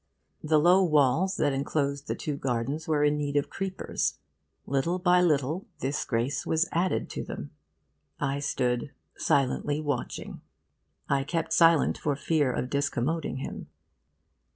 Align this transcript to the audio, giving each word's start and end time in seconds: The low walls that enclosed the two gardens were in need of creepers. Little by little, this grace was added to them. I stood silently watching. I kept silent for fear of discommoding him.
The 0.41 0.57
low 0.57 0.83
walls 0.83 1.37
that 1.37 1.53
enclosed 1.53 2.07
the 2.07 2.15
two 2.15 2.35
gardens 2.35 2.87
were 2.87 3.03
in 3.03 3.19
need 3.19 3.35
of 3.37 3.51
creepers. 3.51 4.17
Little 4.65 4.97
by 4.97 5.21
little, 5.21 5.67
this 5.77 6.05
grace 6.05 6.43
was 6.43 6.67
added 6.71 7.07
to 7.11 7.23
them. 7.23 7.51
I 8.19 8.39
stood 8.39 8.95
silently 9.15 9.79
watching. 9.79 10.41
I 11.07 11.23
kept 11.23 11.53
silent 11.53 11.99
for 11.99 12.15
fear 12.15 12.51
of 12.51 12.71
discommoding 12.71 13.41
him. 13.41 13.67